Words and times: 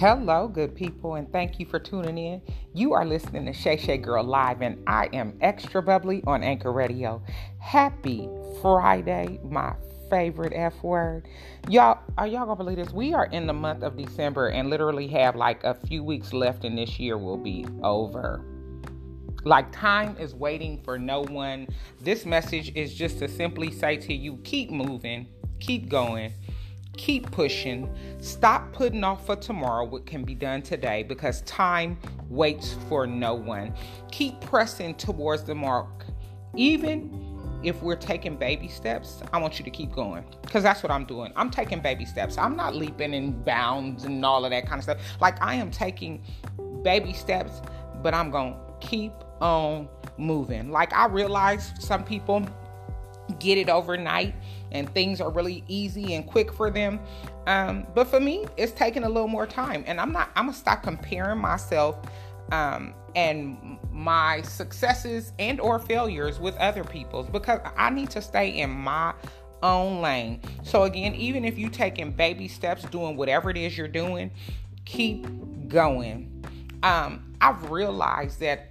Hello, 0.00 0.48
good 0.48 0.74
people, 0.74 1.16
and 1.16 1.30
thank 1.30 1.60
you 1.60 1.66
for 1.66 1.78
tuning 1.78 2.16
in. 2.16 2.40
You 2.72 2.94
are 2.94 3.04
listening 3.04 3.44
to 3.44 3.52
Shay 3.52 3.76
Shay 3.76 3.98
Girl 3.98 4.24
Live, 4.24 4.62
and 4.62 4.82
I 4.86 5.10
am 5.12 5.36
extra 5.42 5.82
bubbly 5.82 6.22
on 6.26 6.42
Anchor 6.42 6.72
Radio. 6.72 7.22
Happy 7.58 8.26
Friday, 8.62 9.38
my 9.44 9.74
favorite 10.08 10.54
F 10.56 10.82
word. 10.82 11.28
Y'all, 11.68 11.98
are 12.16 12.26
y'all 12.26 12.46
gonna 12.46 12.56
believe 12.56 12.78
this? 12.78 12.94
We 12.94 13.12
are 13.12 13.26
in 13.26 13.46
the 13.46 13.52
month 13.52 13.82
of 13.82 13.98
December 13.98 14.48
and 14.48 14.70
literally 14.70 15.06
have 15.08 15.36
like 15.36 15.62
a 15.64 15.74
few 15.74 16.02
weeks 16.02 16.32
left, 16.32 16.64
and 16.64 16.78
this 16.78 16.98
year 16.98 17.18
will 17.18 17.36
be 17.36 17.66
over. 17.82 18.42
Like 19.44 19.70
time 19.70 20.16
is 20.18 20.34
waiting 20.34 20.80
for 20.82 20.98
no 20.98 21.24
one. 21.24 21.68
This 22.00 22.24
message 22.24 22.72
is 22.74 22.94
just 22.94 23.18
to 23.18 23.28
simply 23.28 23.70
say 23.70 23.98
to 23.98 24.14
you 24.14 24.38
keep 24.44 24.70
moving, 24.70 25.26
keep 25.58 25.90
going 25.90 26.32
Keep 26.96 27.30
pushing. 27.30 27.94
Stop 28.18 28.72
putting 28.72 29.04
off 29.04 29.24
for 29.24 29.36
tomorrow 29.36 29.84
what 29.84 30.06
can 30.06 30.24
be 30.24 30.34
done 30.34 30.62
today 30.62 31.02
because 31.02 31.42
time 31.42 31.98
waits 32.28 32.76
for 32.88 33.06
no 33.06 33.34
one. 33.34 33.74
Keep 34.10 34.40
pressing 34.40 34.94
towards 34.94 35.44
the 35.44 35.54
mark. 35.54 36.04
Even 36.56 37.30
if 37.62 37.82
we're 37.82 37.96
taking 37.96 38.36
baby 38.36 38.68
steps, 38.68 39.22
I 39.32 39.38
want 39.38 39.58
you 39.58 39.64
to 39.64 39.70
keep 39.70 39.92
going 39.92 40.24
because 40.42 40.62
that's 40.62 40.82
what 40.82 40.90
I'm 40.90 41.04
doing. 41.04 41.32
I'm 41.36 41.50
taking 41.50 41.80
baby 41.80 42.04
steps. 42.04 42.38
I'm 42.38 42.56
not 42.56 42.74
leaping 42.74 43.14
and 43.14 43.44
bounds 43.44 44.04
and 44.04 44.24
all 44.24 44.44
of 44.44 44.50
that 44.50 44.66
kind 44.66 44.78
of 44.78 44.84
stuff. 44.84 44.98
Like 45.20 45.40
I 45.42 45.54
am 45.54 45.70
taking 45.70 46.22
baby 46.82 47.12
steps, 47.12 47.60
but 48.02 48.14
I'm 48.14 48.30
going 48.30 48.54
to 48.54 48.86
keep 48.86 49.12
on 49.40 49.88
moving. 50.16 50.70
Like 50.70 50.92
I 50.92 51.06
realize 51.06 51.72
some 51.78 52.04
people 52.04 52.46
get 53.38 53.58
it 53.58 53.68
overnight 53.68 54.34
and 54.72 54.92
things 54.94 55.20
are 55.20 55.30
really 55.30 55.64
easy 55.68 56.14
and 56.14 56.26
quick 56.26 56.52
for 56.52 56.70
them. 56.70 57.00
Um, 57.46 57.86
but 57.94 58.06
for 58.06 58.20
me, 58.20 58.46
it's 58.56 58.72
taking 58.72 59.04
a 59.04 59.08
little 59.08 59.28
more 59.28 59.46
time. 59.46 59.84
And 59.86 60.00
I'm 60.00 60.12
not, 60.12 60.30
I'm 60.36 60.46
gonna 60.46 60.56
stop 60.56 60.82
comparing 60.82 61.38
myself 61.38 61.96
um, 62.52 62.94
and 63.14 63.78
my 63.90 64.42
successes 64.42 65.32
and 65.38 65.60
or 65.60 65.78
failures 65.78 66.38
with 66.38 66.56
other 66.56 66.84
people's 66.84 67.28
because 67.28 67.60
I 67.76 67.90
need 67.90 68.10
to 68.10 68.22
stay 68.22 68.50
in 68.50 68.70
my 68.70 69.14
own 69.62 70.00
lane. 70.00 70.40
So 70.62 70.84
again, 70.84 71.14
even 71.14 71.44
if 71.44 71.58
you're 71.58 71.70
taking 71.70 72.12
baby 72.12 72.48
steps, 72.48 72.84
doing 72.84 73.16
whatever 73.16 73.50
it 73.50 73.56
is 73.56 73.76
you're 73.76 73.88
doing, 73.88 74.30
keep 74.84 75.26
going. 75.68 76.44
Um, 76.82 77.34
I've 77.40 77.70
realized 77.70 78.40
that 78.40 78.70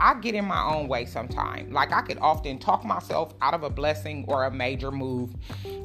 I 0.00 0.14
get 0.14 0.34
in 0.34 0.44
my 0.44 0.62
own 0.62 0.88
way 0.88 1.06
sometimes. 1.06 1.72
Like 1.72 1.92
I 1.92 2.02
could 2.02 2.18
often 2.18 2.58
talk 2.58 2.84
myself 2.84 3.34
out 3.40 3.54
of 3.54 3.62
a 3.62 3.70
blessing 3.70 4.24
or 4.28 4.44
a 4.44 4.50
major 4.50 4.90
move 4.90 5.34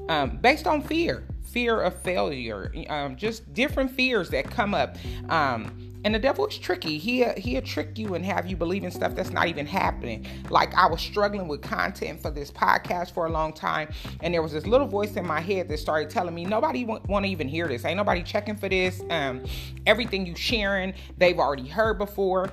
um, 0.09 0.37
based 0.41 0.67
on 0.67 0.81
fear, 0.81 1.27
fear 1.43 1.81
of 1.81 2.01
failure, 2.01 2.73
um, 2.89 3.15
just 3.15 3.53
different 3.53 3.91
fears 3.91 4.29
that 4.29 4.49
come 4.49 4.73
up. 4.73 4.97
Um, 5.29 5.91
and 6.03 6.15
the 6.15 6.19
devil 6.19 6.47
is 6.47 6.57
tricky. 6.57 6.97
He 6.97 7.23
he'll 7.37 7.61
trick 7.61 7.97
you 7.97 8.15
and 8.15 8.25
have 8.25 8.47
you 8.47 8.55
believe 8.55 8.83
in 8.83 8.91
stuff 8.91 9.15
that's 9.15 9.29
not 9.29 9.47
even 9.47 9.65
happening. 9.65 10.25
Like 10.49 10.73
I 10.73 10.87
was 10.87 10.99
struggling 10.99 11.47
with 11.47 11.61
content 11.61 12.21
for 12.21 12.31
this 12.31 12.51
podcast 12.51 13.11
for 13.13 13.27
a 13.27 13.29
long 13.29 13.53
time, 13.53 13.89
and 14.21 14.33
there 14.33 14.41
was 14.41 14.51
this 14.51 14.65
little 14.65 14.87
voice 14.87 15.15
in 15.15 15.25
my 15.25 15.39
head 15.39 15.69
that 15.69 15.77
started 15.77 16.09
telling 16.09 16.33
me 16.33 16.45
nobody 16.45 16.85
want 16.85 17.25
to 17.25 17.31
even 17.31 17.47
hear 17.47 17.67
this. 17.67 17.85
Ain't 17.85 17.97
nobody 17.97 18.23
checking 18.23 18.55
for 18.55 18.67
this. 18.67 19.01
Um, 19.09 19.43
everything 19.85 20.25
you 20.25 20.35
sharing, 20.35 20.93
they've 21.17 21.37
already 21.37 21.67
heard 21.67 21.99
before. 21.99 22.49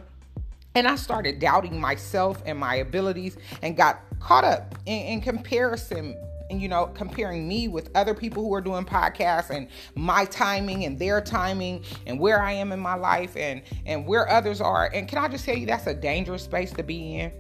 And 0.75 0.87
I 0.87 0.97
started 0.97 1.39
doubting 1.39 1.81
myself 1.81 2.43
and 2.47 2.59
my 2.59 2.77
abilities 2.77 3.37
and 3.63 3.77
got 3.77 4.01
caught 4.21 4.45
up 4.45 4.75
in, 4.87 5.01
in 5.01 5.21
comparison 5.21 6.17
and 6.51 6.63
you 6.63 6.69
know 6.69 6.87
comparing 6.87 7.47
me 7.47 7.69
with 7.69 7.91
other 7.95 8.15
people 8.15 8.43
who 8.43 8.55
are 8.55 8.61
doing 8.61 8.85
podcasts 8.85 9.51
and 9.51 9.69
my 9.95 10.25
timing 10.25 10.85
and 10.85 10.99
their 10.99 11.21
timing 11.21 11.85
and 12.07 12.19
where 12.19 12.43
I 12.43 12.53
am 12.53 12.73
in 12.73 12.81
my 12.81 12.95
life 12.95 13.37
and 13.37 13.63
and 13.87 14.07
where 14.07 14.29
others 14.31 14.61
are. 14.61 14.91
And 14.95 15.09
can 15.09 15.19
I 15.19 15.29
just 15.29 15.45
tell 15.45 15.57
you 15.57 15.67
that's 15.67 15.87
a 15.87 15.95
dangerous 15.95 16.43
space 16.43 16.73
to 16.73 16.83
be 16.83 17.17
in 17.17 17.33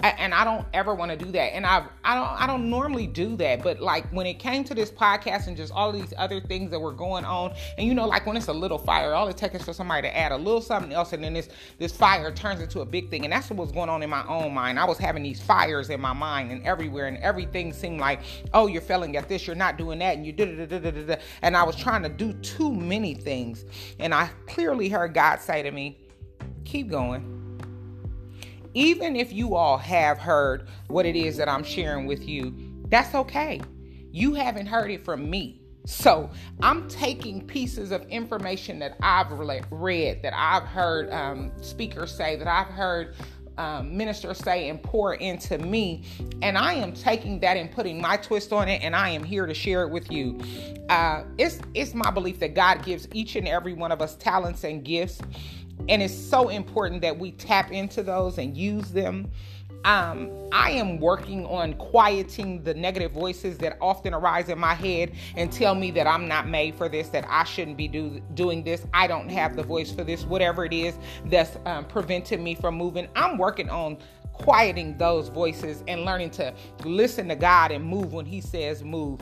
and 0.00 0.34
I 0.34 0.44
don't 0.44 0.66
ever 0.74 0.94
want 0.94 1.10
to 1.10 1.16
do 1.16 1.30
that. 1.32 1.54
And 1.54 1.64
I 1.64 1.86
I 2.04 2.14
don't 2.14 2.42
I 2.42 2.46
don't 2.46 2.68
normally 2.68 3.06
do 3.06 3.36
that, 3.36 3.62
but 3.62 3.80
like 3.80 4.06
when 4.12 4.26
it 4.26 4.34
came 4.34 4.64
to 4.64 4.74
this 4.74 4.90
podcast 4.90 5.46
and 5.46 5.56
just 5.56 5.72
all 5.72 5.92
these 5.92 6.12
other 6.18 6.40
things 6.40 6.70
that 6.70 6.80
were 6.80 6.92
going 6.92 7.24
on, 7.24 7.54
and 7.78 7.86
you 7.86 7.94
know, 7.94 8.06
like 8.06 8.26
when 8.26 8.36
it's 8.36 8.48
a 8.48 8.52
little 8.52 8.78
fire, 8.78 9.14
all 9.14 9.28
it 9.28 9.36
takes 9.36 9.54
is 9.54 9.62
for 9.62 9.72
somebody 9.72 10.02
to 10.02 10.16
add 10.16 10.32
a 10.32 10.36
little 10.36 10.60
something 10.60 10.92
else, 10.92 11.12
and 11.12 11.24
then 11.24 11.32
this 11.32 11.48
this 11.78 11.92
fire 11.92 12.30
turns 12.30 12.60
into 12.60 12.80
a 12.80 12.84
big 12.84 13.10
thing. 13.10 13.24
And 13.24 13.32
that's 13.32 13.48
what 13.48 13.58
was 13.58 13.72
going 13.72 13.88
on 13.88 14.02
in 14.02 14.10
my 14.10 14.26
own 14.26 14.52
mind. 14.52 14.78
I 14.78 14.84
was 14.84 14.98
having 14.98 15.22
these 15.22 15.40
fires 15.40 15.90
in 15.90 16.00
my 16.00 16.12
mind 16.12 16.52
and 16.52 16.62
everywhere, 16.64 17.06
and 17.06 17.18
everything 17.18 17.72
seemed 17.72 18.00
like, 18.00 18.20
oh, 18.52 18.66
you're 18.66 18.82
failing 18.82 19.16
at 19.16 19.28
this, 19.28 19.46
you're 19.46 19.56
not 19.56 19.78
doing 19.78 19.98
that, 20.00 20.16
and 20.16 20.26
you 20.26 20.32
did 20.32 21.20
and 21.42 21.56
I 21.56 21.62
was 21.62 21.76
trying 21.76 22.02
to 22.02 22.08
do 22.08 22.32
too 22.34 22.72
many 22.72 23.14
things, 23.14 23.64
and 23.98 24.12
I 24.14 24.30
clearly 24.46 24.88
heard 24.88 25.14
God 25.14 25.40
say 25.40 25.62
to 25.62 25.70
me, 25.70 25.98
keep 26.64 26.88
going 26.88 27.35
even 28.76 29.16
if 29.16 29.32
you 29.32 29.54
all 29.54 29.78
have 29.78 30.18
heard 30.18 30.68
what 30.88 31.06
it 31.06 31.16
is 31.16 31.38
that 31.38 31.48
I'm 31.48 31.64
sharing 31.64 32.06
with 32.06 32.28
you, 32.28 32.54
that's 32.88 33.14
okay. 33.14 33.62
You 34.12 34.34
haven't 34.34 34.66
heard 34.66 34.90
it 34.90 35.02
from 35.02 35.30
me. 35.30 35.62
So 35.86 36.28
I'm 36.60 36.86
taking 36.86 37.46
pieces 37.46 37.90
of 37.90 38.02
information 38.08 38.78
that 38.80 38.96
I've 39.00 39.32
read, 39.70 40.22
that 40.22 40.34
I've 40.36 40.64
heard 40.64 41.10
um, 41.10 41.52
speakers 41.62 42.14
say, 42.14 42.36
that 42.36 42.48
I've 42.48 42.66
heard 42.66 43.14
um, 43.56 43.96
ministers 43.96 44.36
say 44.38 44.68
and 44.68 44.82
pour 44.82 45.14
into 45.14 45.56
me. 45.56 46.04
And 46.42 46.58
I 46.58 46.74
am 46.74 46.92
taking 46.92 47.40
that 47.40 47.56
and 47.56 47.72
putting 47.72 47.98
my 47.98 48.18
twist 48.18 48.52
on 48.52 48.68
it, 48.68 48.82
and 48.82 48.94
I 48.94 49.08
am 49.08 49.24
here 49.24 49.46
to 49.46 49.54
share 49.54 49.84
it 49.84 49.90
with 49.90 50.12
you. 50.12 50.38
Uh, 50.90 51.22
it's 51.38 51.60
it's 51.72 51.94
my 51.94 52.10
belief 52.10 52.40
that 52.40 52.54
God 52.54 52.84
gives 52.84 53.08
each 53.14 53.36
and 53.36 53.48
every 53.48 53.72
one 53.72 53.90
of 53.90 54.02
us 54.02 54.16
talents 54.16 54.64
and 54.64 54.84
gifts, 54.84 55.20
and 55.88 56.02
it's 56.02 56.14
so 56.14 56.48
important 56.48 57.02
that 57.02 57.18
we 57.18 57.32
tap 57.32 57.72
into 57.72 58.02
those 58.02 58.38
and 58.38 58.56
use 58.56 58.90
them. 58.90 59.30
Um, 59.84 60.32
I 60.50 60.72
am 60.72 60.98
working 60.98 61.46
on 61.46 61.74
quieting 61.74 62.64
the 62.64 62.74
negative 62.74 63.12
voices 63.12 63.56
that 63.58 63.76
often 63.80 64.14
arise 64.14 64.48
in 64.48 64.58
my 64.58 64.74
head 64.74 65.12
and 65.36 65.52
tell 65.52 65.76
me 65.76 65.92
that 65.92 66.08
I'm 66.08 66.26
not 66.26 66.48
made 66.48 66.74
for 66.74 66.88
this, 66.88 67.08
that 67.10 67.24
I 67.28 67.44
shouldn't 67.44 67.76
be 67.76 67.86
do, 67.86 68.20
doing 68.34 68.64
this, 68.64 68.84
I 68.92 69.06
don't 69.06 69.28
have 69.28 69.54
the 69.54 69.62
voice 69.62 69.92
for 69.92 70.02
this, 70.02 70.24
whatever 70.24 70.64
it 70.64 70.72
is 70.72 70.98
that's 71.26 71.56
um, 71.66 71.84
preventing 71.84 72.42
me 72.42 72.56
from 72.56 72.74
moving. 72.74 73.06
I'm 73.14 73.38
working 73.38 73.70
on 73.70 73.98
quieting 74.32 74.96
those 74.98 75.28
voices 75.28 75.84
and 75.86 76.04
learning 76.04 76.30
to 76.30 76.52
listen 76.84 77.28
to 77.28 77.36
God 77.36 77.70
and 77.70 77.84
move 77.84 78.12
when 78.12 78.26
He 78.26 78.40
says 78.40 78.82
move. 78.82 79.20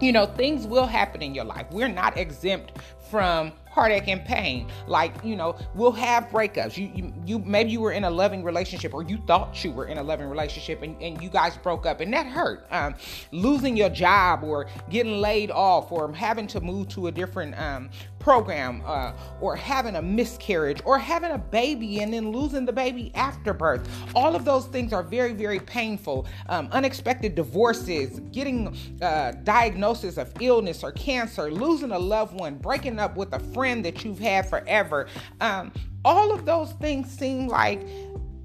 You 0.00 0.12
know, 0.12 0.26
things 0.26 0.66
will 0.66 0.86
happen 0.86 1.22
in 1.22 1.34
your 1.34 1.44
life. 1.44 1.66
We're 1.70 1.88
not 1.88 2.16
exempt 2.16 2.72
from 3.10 3.52
heartache 3.72 4.06
and 4.06 4.22
pain. 4.24 4.68
Like, 4.86 5.14
you 5.24 5.34
know, 5.34 5.56
we'll 5.74 5.92
have 5.92 6.28
breakups. 6.28 6.76
You, 6.76 6.90
you, 6.94 7.14
you 7.24 7.38
maybe 7.38 7.70
you 7.70 7.80
were 7.80 7.92
in 7.92 8.04
a 8.04 8.10
loving 8.10 8.44
relationship 8.44 8.92
or 8.92 9.02
you 9.02 9.16
thought 9.26 9.64
you 9.64 9.72
were 9.72 9.86
in 9.86 9.96
a 9.96 10.02
loving 10.02 10.28
relationship 10.28 10.82
and, 10.82 11.00
and 11.02 11.22
you 11.22 11.30
guys 11.30 11.56
broke 11.56 11.86
up 11.86 12.00
and 12.00 12.12
that 12.12 12.26
hurt. 12.26 12.66
Um, 12.70 12.94
losing 13.32 13.74
your 13.74 13.88
job 13.88 14.44
or 14.44 14.66
getting 14.90 15.20
laid 15.20 15.50
off 15.50 15.90
or 15.90 16.12
having 16.12 16.46
to 16.48 16.60
move 16.60 16.88
to 16.88 17.06
a 17.06 17.12
different 17.12 17.58
um, 17.58 17.88
program 18.18 18.82
uh, 18.84 19.12
or 19.40 19.56
having 19.56 19.96
a 19.96 20.02
miscarriage 20.02 20.80
or 20.84 20.98
having 20.98 21.32
a 21.32 21.38
baby 21.38 22.00
and 22.00 22.12
then 22.12 22.30
losing 22.30 22.66
the 22.66 22.72
baby 22.72 23.10
after 23.14 23.54
birth. 23.54 23.88
All 24.14 24.36
of 24.36 24.44
those 24.44 24.66
things 24.66 24.92
are 24.92 25.02
very, 25.02 25.32
very 25.32 25.58
painful. 25.58 26.26
Um, 26.48 26.68
unexpected 26.72 27.34
divorces, 27.34 28.20
getting 28.32 28.76
uh, 29.00 29.32
diagnosis 29.42 30.18
of 30.18 30.30
illness 30.40 30.84
or 30.84 30.92
cancer, 30.92 31.50
losing 31.50 31.90
a 31.90 31.98
loved 31.98 32.38
one, 32.38 32.56
breaking 32.56 32.98
up 32.98 33.16
with 33.16 33.32
a 33.32 33.40
friend 33.40 33.61
friend 33.62 33.84
that 33.84 34.04
you've 34.04 34.18
had 34.18 34.48
forever. 34.48 35.06
Um, 35.40 35.70
all 36.04 36.32
of 36.32 36.44
those 36.44 36.72
things 36.72 37.08
seem 37.08 37.46
like 37.46 37.86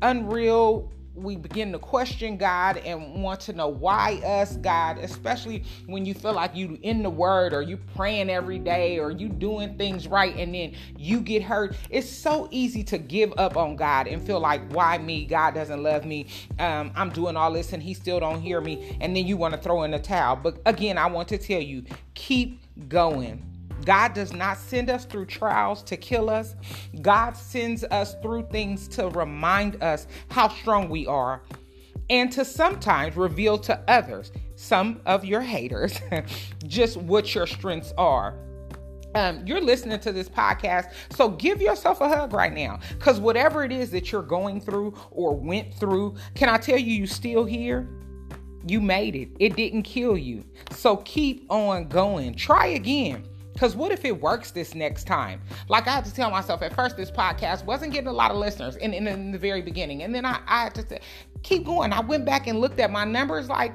unreal 0.03 0.91
we 1.15 1.35
begin 1.35 1.71
to 1.71 1.79
question 1.79 2.37
God 2.37 2.77
and 2.77 3.23
want 3.23 3.39
to 3.39 3.53
know 3.53 3.67
why 3.67 4.21
us, 4.23 4.57
God, 4.57 4.99
especially 4.99 5.63
when 5.87 6.05
you 6.05 6.13
feel 6.13 6.33
like 6.33 6.55
you 6.55 6.77
in 6.83 7.01
the 7.01 7.09
word 7.09 7.55
or 7.55 7.63
you 7.63 7.77
praying 7.95 8.29
every 8.29 8.59
day 8.59 8.99
or 8.99 9.09
you 9.09 9.27
doing 9.27 9.75
things 9.79 10.07
right 10.07 10.35
and 10.35 10.53
then 10.53 10.75
you 10.95 11.19
get 11.19 11.41
hurt. 11.41 11.75
It's 11.89 12.07
so 12.07 12.47
easy 12.51 12.83
to 12.83 12.99
give 12.99 13.33
up 13.37 13.57
on 13.57 13.75
God 13.75 14.05
and 14.05 14.21
feel 14.21 14.39
like 14.39 14.71
why 14.71 14.99
me? 14.99 15.25
God 15.25 15.55
doesn't 15.55 15.81
love 15.81 16.05
me. 16.05 16.27
Um, 16.59 16.91
I'm 16.95 17.09
doing 17.09 17.35
all 17.35 17.51
this 17.51 17.73
and 17.73 17.81
he 17.81 17.95
still 17.95 18.19
don't 18.19 18.39
hear 18.39 18.61
me. 18.61 18.95
And 19.01 19.15
then 19.15 19.25
you 19.25 19.37
want 19.37 19.55
to 19.55 19.59
throw 19.59 19.81
in 19.81 19.89
the 19.89 19.99
towel. 19.99 20.35
But 20.35 20.61
again, 20.67 20.99
I 20.99 21.07
want 21.07 21.27
to 21.29 21.39
tell 21.39 21.61
you, 21.61 21.83
keep 22.13 22.61
going 22.87 23.56
God 23.87 24.13
does 24.13 24.33
not 24.33 24.57
send 24.57 24.89
us 24.89 25.05
through 25.05 25.27
trials 25.27 25.81
to 25.83 25.95
kill 25.95 26.29
us. 26.29 26.55
God 27.01 27.37
sends 27.37 27.85
us 27.85 28.15
through 28.21 28.47
things 28.51 28.85
to 28.89 29.07
remind 29.07 29.81
us 29.81 30.07
how 30.29 30.49
strong 30.49 30.89
we 30.89 31.07
are 31.07 31.41
and 32.09 32.29
to 32.33 32.43
sometimes 32.43 33.15
reveal 33.15 33.57
to 33.59 33.79
others, 33.87 34.33
some 34.55 34.99
of 35.05 35.23
your 35.23 35.39
haters, 35.39 36.01
just 36.67 36.97
what 36.97 37.33
your 37.33 37.47
strengths 37.47 37.93
are. 37.97 38.35
Um, 39.15 39.47
you're 39.47 39.61
listening 39.61 40.01
to 40.01 40.11
this 40.11 40.27
podcast, 40.27 40.91
so 41.11 41.29
give 41.29 41.61
yourself 41.61 42.01
a 42.01 42.09
hug 42.09 42.33
right 42.33 42.53
now. 42.53 42.79
Because 42.89 43.21
whatever 43.21 43.63
it 43.63 43.71
is 43.71 43.89
that 43.91 44.11
you're 44.11 44.21
going 44.21 44.59
through 44.59 44.95
or 45.11 45.33
went 45.33 45.73
through, 45.73 46.15
can 46.35 46.49
I 46.49 46.57
tell 46.57 46.77
you, 46.77 46.93
you 46.93 47.07
still 47.07 47.45
here? 47.45 47.87
You 48.67 48.81
made 48.81 49.15
it. 49.15 49.29
It 49.39 49.55
didn't 49.55 49.83
kill 49.83 50.17
you. 50.17 50.43
So 50.71 50.97
keep 50.97 51.49
on 51.49 51.87
going. 51.87 52.35
Try 52.35 52.67
again 52.67 53.23
Because 53.57 53.75
what 53.75 53.91
if 53.91 54.05
it 54.05 54.21
works 54.21 54.51
this 54.51 54.75
next 54.75 55.05
time? 55.05 55.41
Like 55.67 55.87
I 55.87 55.95
had 55.95 56.05
to 56.05 56.13
tell 56.13 56.29
myself 56.29 56.61
at 56.61 56.75
first, 56.75 56.95
this 56.95 57.09
podcast 57.09 57.65
wasn't 57.65 57.91
getting 57.91 58.07
a 58.07 58.13
lot 58.13 58.29
of 58.29 58.37
listeners 58.37 58.75
in, 58.75 58.93
in, 58.93 59.07
in 59.07 59.31
the 59.31 59.39
very 59.39 59.63
beginning. 59.63 60.03
And 60.03 60.13
then 60.13 60.25
I, 60.25 60.39
I 60.45 60.65
had 60.65 60.75
to 60.75 60.87
say, 60.87 60.99
keep 61.41 61.65
going. 61.65 61.91
I 61.91 62.01
went 62.01 62.23
back 62.23 62.45
and 62.45 62.61
looked 62.61 62.79
at 62.79 62.91
my 62.91 63.03
numbers 63.03 63.49
like, 63.49 63.73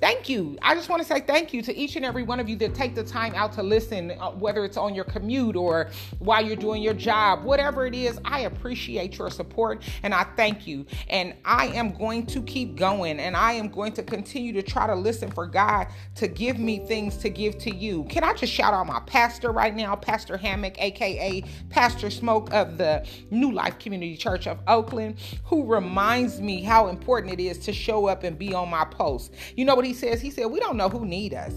thank 0.00 0.28
you. 0.28 0.58
I 0.62 0.74
just 0.74 0.88
want 0.88 1.02
to 1.02 1.08
say 1.08 1.20
thank 1.20 1.52
you 1.52 1.62
to 1.62 1.74
each 1.74 1.96
and 1.96 2.04
every 2.04 2.22
one 2.22 2.40
of 2.40 2.48
you 2.48 2.56
that 2.56 2.74
take 2.74 2.94
the 2.94 3.04
time 3.04 3.34
out 3.34 3.52
to 3.54 3.62
listen, 3.62 4.12
uh, 4.12 4.30
whether 4.32 4.64
it's 4.64 4.76
on 4.76 4.94
your 4.94 5.04
commute 5.04 5.56
or 5.56 5.90
while 6.18 6.44
you're 6.44 6.56
doing 6.56 6.82
your 6.82 6.94
job, 6.94 7.44
whatever 7.44 7.86
it 7.86 7.94
is. 7.94 8.18
I 8.24 8.40
appreciate 8.40 9.18
your 9.18 9.30
support 9.30 9.82
and 10.02 10.14
I 10.14 10.24
thank 10.36 10.66
you. 10.66 10.86
And 11.08 11.34
I 11.44 11.68
am 11.68 11.92
going 11.92 12.26
to 12.26 12.42
keep 12.42 12.76
going 12.76 13.20
and 13.20 13.36
I 13.36 13.52
am 13.52 13.68
going 13.68 13.92
to 13.94 14.02
continue 14.02 14.52
to 14.52 14.62
try 14.62 14.86
to 14.86 14.94
listen 14.94 15.30
for 15.30 15.46
God 15.46 15.88
to 16.16 16.28
give 16.28 16.58
me 16.58 16.80
things 16.80 17.16
to 17.18 17.30
give 17.30 17.58
to 17.58 17.74
you. 17.74 18.04
Can 18.04 18.24
I 18.24 18.34
just 18.34 18.52
shout 18.52 18.74
out 18.74 18.86
my 18.86 19.00
pastor 19.06 19.52
right 19.52 19.74
now, 19.74 19.96
Pastor 19.96 20.36
Hammock, 20.36 20.80
aka 20.82 21.44
Pastor 21.70 22.10
Smoke 22.10 22.52
of 22.52 22.78
the 22.78 23.06
New 23.30 23.52
Life 23.52 23.78
Community 23.78 24.16
Church 24.16 24.46
of 24.46 24.58
Oakland, 24.66 25.16
who 25.44 25.64
reminds 25.64 26.40
me 26.40 26.62
how 26.62 26.88
important 26.88 27.32
it 27.32 27.42
is 27.42 27.58
to 27.60 27.72
show 27.72 28.06
up 28.06 28.24
and 28.24 28.38
be 28.38 28.54
on 28.54 28.68
my 28.68 28.84
post. 28.84 29.32
You 29.56 29.64
know 29.64 29.74
what 29.74 29.83
he 29.84 29.94
says? 29.94 30.20
He 30.20 30.30
said, 30.30 30.46
We 30.46 30.60
don't 30.60 30.76
know 30.76 30.88
who 30.88 31.04
need 31.04 31.34
us. 31.34 31.52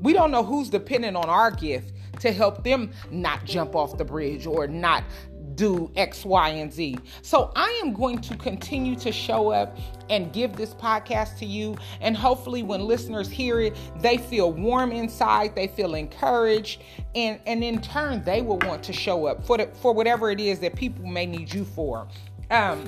We 0.00 0.12
don't 0.12 0.30
know 0.30 0.42
who's 0.42 0.68
dependent 0.68 1.16
on 1.16 1.28
our 1.28 1.50
gift 1.50 1.92
to 2.20 2.32
help 2.32 2.64
them 2.64 2.90
not 3.10 3.44
jump 3.44 3.74
off 3.74 3.96
the 3.98 4.04
bridge 4.04 4.46
or 4.46 4.66
not 4.66 5.04
do 5.60 5.90
X, 5.94 6.24
Y, 6.24 6.48
and 6.48 6.72
Z. 6.72 6.96
So 7.20 7.52
I 7.54 7.68
am 7.84 7.92
going 7.92 8.20
to 8.22 8.36
continue 8.36 8.96
to 8.96 9.12
show 9.12 9.50
up 9.50 9.76
and 10.08 10.32
give 10.32 10.56
this 10.56 10.72
podcast 10.72 11.38
to 11.38 11.44
you. 11.44 11.76
And 12.00 12.16
hopefully, 12.16 12.62
when 12.62 12.80
listeners 12.86 13.28
hear 13.28 13.60
it, 13.60 13.76
they 13.98 14.16
feel 14.16 14.52
warm 14.52 14.90
inside, 14.90 15.54
they 15.54 15.66
feel 15.66 15.94
encouraged, 15.94 16.80
and, 17.14 17.38
and 17.46 17.62
in 17.62 17.82
turn, 17.82 18.24
they 18.24 18.40
will 18.40 18.58
want 18.60 18.82
to 18.84 18.94
show 18.94 19.26
up 19.26 19.44
for, 19.44 19.58
the, 19.58 19.66
for 19.82 19.92
whatever 19.92 20.30
it 20.30 20.40
is 20.40 20.60
that 20.60 20.74
people 20.76 21.06
may 21.06 21.26
need 21.26 21.52
you 21.52 21.64
for. 21.64 22.08
Um, 22.50 22.82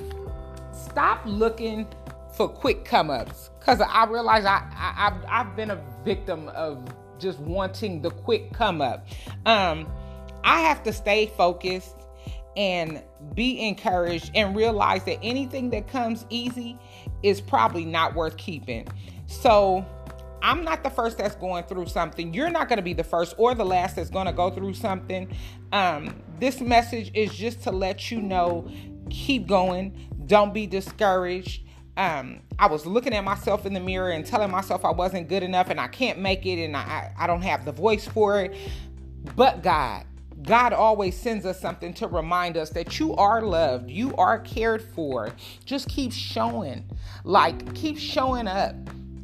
stop 0.73 1.21
looking 1.25 1.87
for 2.33 2.47
quick 2.47 2.83
come 2.83 3.09
ups 3.09 3.51
because 3.59 3.79
I 3.81 4.05
realize 4.05 4.45
I, 4.45 4.63
I 4.75 5.07
I've, 5.07 5.25
I've 5.27 5.55
been 5.55 5.71
a 5.71 5.81
victim 6.03 6.49
of 6.49 6.83
just 7.19 7.39
wanting 7.39 8.01
the 8.01 8.09
quick 8.09 8.51
come 8.53 8.81
up. 8.81 9.07
Um, 9.45 9.87
I 10.43 10.61
have 10.61 10.83
to 10.83 10.93
stay 10.93 11.27
focused 11.37 11.95
and 12.57 13.01
be 13.33 13.65
encouraged 13.65 14.31
and 14.35 14.55
realize 14.55 15.03
that 15.05 15.17
anything 15.23 15.69
that 15.71 15.87
comes 15.87 16.25
easy 16.29 16.77
is 17.23 17.39
probably 17.39 17.85
not 17.85 18.13
worth 18.15 18.37
keeping. 18.37 18.87
So 19.27 19.85
I'm 20.41 20.63
not 20.63 20.83
the 20.83 20.89
first 20.89 21.17
that's 21.17 21.35
going 21.35 21.63
through 21.63 21.87
something. 21.87 22.33
You're 22.33 22.49
not 22.49 22.67
going 22.67 22.77
to 22.77 22.83
be 22.83 22.93
the 22.93 23.03
first 23.03 23.35
or 23.37 23.55
the 23.55 23.65
last 23.65 23.95
that's 23.95 24.09
going 24.09 24.25
to 24.25 24.33
go 24.33 24.49
through 24.49 24.73
something. 24.73 25.33
Um, 25.71 26.21
this 26.39 26.59
message 26.59 27.11
is 27.15 27.33
just 27.33 27.63
to 27.63 27.71
let 27.71 28.11
you 28.11 28.21
know 28.21 28.69
keep 29.09 29.47
going, 29.47 30.09
don't 30.25 30.53
be 30.53 30.67
discouraged 30.67 31.63
um, 31.95 32.39
I 32.57 32.67
was 32.67 32.85
looking 32.85 33.13
at 33.13 33.23
myself 33.23 33.65
in 33.65 33.73
the 33.73 33.79
mirror 33.79 34.09
and 34.09 34.25
telling 34.25 34.51
myself 34.51 34.83
I 34.83 34.91
wasn't 34.91 35.29
good 35.29 35.43
enough 35.43 35.69
and 35.69 35.79
I 35.79 35.87
can't 35.87 36.19
make 36.19 36.45
it 36.45 36.63
and 36.63 36.75
I, 36.75 37.13
I 37.17 37.27
don't 37.27 37.43
have 37.43 37.65
the 37.65 37.71
voice 37.71 38.07
for 38.07 38.41
it. 38.41 38.55
But 39.35 39.61
God, 39.61 40.05
God 40.41 40.73
always 40.73 41.15
sends 41.15 41.45
us 41.45 41.59
something 41.59 41.93
to 41.95 42.07
remind 42.07 42.57
us 42.57 42.71
that 42.71 42.99
you 42.99 43.15
are 43.15 43.41
loved, 43.41 43.89
you 43.89 44.15
are 44.15 44.39
cared 44.39 44.81
for. 44.81 45.29
Just 45.65 45.87
keep 45.87 46.11
showing, 46.11 46.83
like, 47.23 47.73
keep 47.75 47.97
showing 47.97 48.47
up 48.47 48.75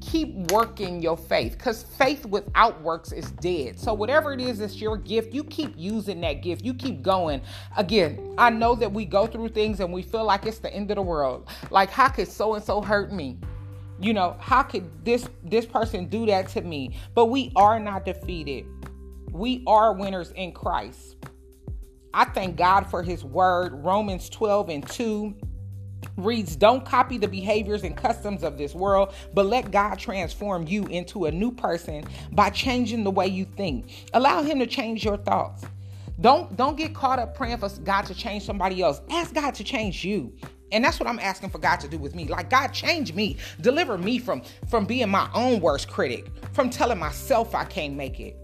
keep 0.01 0.51
working 0.51 1.01
your 1.01 1.17
faith 1.17 1.53
because 1.53 1.83
faith 1.83 2.25
without 2.25 2.81
works 2.81 3.11
is 3.11 3.31
dead. 3.31 3.79
So, 3.79 3.93
whatever 3.93 4.33
it 4.33 4.41
is 4.41 4.59
that's 4.59 4.79
your 4.79 4.97
gift, 4.97 5.33
you 5.33 5.43
keep 5.43 5.73
using 5.75 6.21
that 6.21 6.41
gift. 6.41 6.63
You 6.63 6.73
keep 6.73 7.01
going. 7.01 7.41
Again, 7.77 8.35
I 8.37 8.49
know 8.49 8.75
that 8.75 8.91
we 8.91 9.05
go 9.05 9.27
through 9.27 9.49
things 9.49 9.79
and 9.79 9.91
we 9.91 10.01
feel 10.01 10.23
like 10.25 10.45
it's 10.45 10.59
the 10.59 10.73
end 10.73 10.91
of 10.91 10.95
the 10.95 11.01
world. 11.01 11.49
Like, 11.69 11.89
how 11.89 12.09
could 12.09 12.27
so 12.27 12.55
and 12.55 12.63
so 12.63 12.81
hurt 12.81 13.11
me? 13.11 13.37
You 14.01 14.13
know, 14.13 14.37
how 14.39 14.63
could 14.63 14.89
this 15.03 15.27
this 15.43 15.65
person 15.65 16.07
do 16.07 16.25
that 16.27 16.47
to 16.49 16.61
me? 16.61 16.95
But 17.13 17.25
we 17.27 17.51
are 17.55 17.79
not 17.79 18.05
defeated. 18.05 18.65
We 19.31 19.63
are 19.67 19.93
winners 19.93 20.31
in 20.31 20.53
Christ. 20.53 21.17
I 22.13 22.25
thank 22.25 22.55
God 22.55 22.89
for 22.89 23.03
his 23.03 23.23
word. 23.23 23.73
Romans 23.83 24.29
12 24.29 24.69
and 24.69 24.87
2 24.87 25.35
reads 26.23 26.55
don't 26.55 26.85
copy 26.85 27.17
the 27.17 27.27
behaviors 27.27 27.83
and 27.83 27.95
customs 27.95 28.43
of 28.43 28.57
this 28.57 28.73
world 28.75 29.13
but 29.33 29.45
let 29.45 29.71
god 29.71 29.97
transform 29.97 30.67
you 30.67 30.85
into 30.87 31.25
a 31.25 31.31
new 31.31 31.51
person 31.51 32.03
by 32.31 32.49
changing 32.49 33.03
the 33.03 33.11
way 33.11 33.27
you 33.27 33.45
think. 33.45 34.07
Allow 34.13 34.43
him 34.43 34.59
to 34.59 34.67
change 34.67 35.03
your 35.03 35.17
thoughts. 35.17 35.65
Don't 36.21 36.55
don't 36.57 36.77
get 36.77 36.93
caught 36.93 37.19
up 37.19 37.35
praying 37.35 37.57
for 37.57 37.69
god 37.83 38.03
to 38.03 38.13
change 38.13 38.43
somebody 38.43 38.81
else. 38.81 39.01
Ask 39.09 39.33
god 39.33 39.55
to 39.55 39.63
change 39.63 40.03
you. 40.03 40.33
And 40.71 40.83
that's 40.83 40.99
what 40.99 41.09
i'm 41.09 41.19
asking 41.19 41.49
for 41.49 41.59
god 41.59 41.79
to 41.81 41.87
do 41.87 41.97
with 41.97 42.15
me. 42.15 42.25
Like 42.25 42.49
god 42.49 42.69
change 42.69 43.13
me. 43.13 43.37
Deliver 43.61 43.97
me 43.97 44.19
from 44.19 44.41
from 44.69 44.85
being 44.85 45.09
my 45.09 45.29
own 45.33 45.61
worst 45.61 45.89
critic 45.89 46.31
from 46.53 46.69
telling 46.69 46.99
myself 46.99 47.55
i 47.55 47.63
can't 47.63 47.95
make 47.95 48.19
it 48.19 48.37